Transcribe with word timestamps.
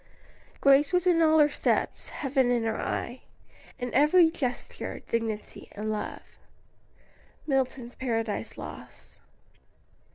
"Grace 0.61 0.91
was 0.91 1.05
in 1.05 1.21
all 1.21 1.37
her 1.37 1.47
steps, 1.51 2.09
heaven 2.09 2.49
in 2.49 2.63
her 2.63 2.81
eye, 2.81 3.21
In 3.77 3.93
ev'ry 3.93 4.31
gesture, 4.31 5.01
dignity 5.07 5.69
and 5.73 5.91
love." 5.91 6.39
MILTON'S 7.45 7.93
PARADISE 7.93 8.57
LOST. 8.57 9.19